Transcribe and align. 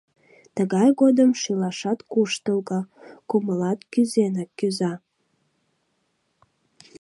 Тыгай 0.55 0.89
годым 1.01 1.31
шӱлашат 1.41 1.99
куштылго, 2.11 2.79
кумылат 3.29 3.79
кӱзенак 3.91 4.49
кӱза. 4.57 4.93